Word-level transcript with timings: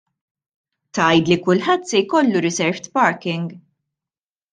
Tgħidli: 0.97 1.37
Kulħadd 1.43 1.85
se 1.91 2.01
jkollu 2.05 2.41
reserved 2.47 2.89
parking? 2.99 3.45